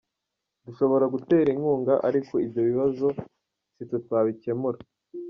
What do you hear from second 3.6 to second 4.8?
si twe twabikemura.